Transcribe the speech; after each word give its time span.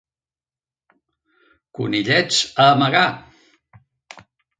Conillets 1.79 2.39
a 2.63 2.65
amagar! 2.71 3.05